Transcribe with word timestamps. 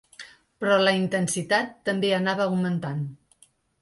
Però 0.61 0.77
la 0.83 0.93
intensitat 0.99 1.75
també 1.91 2.11
anava 2.21 2.49
augmentant. 2.51 3.05